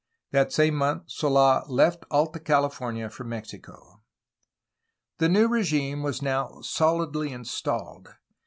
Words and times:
That 0.31 0.51
same 0.51 0.77
month 0.77 1.11
SoM 1.11 1.61
left 1.67 2.05
Alta 2.09 2.39
California 2.39 3.07
for 3.07 3.23
Mexico. 3.23 4.01
The 5.19 5.29
new 5.29 5.47
regime 5.47 6.01
was 6.01 6.23
now 6.23 6.61
solidly 6.61 7.31
installed. 7.31 8.09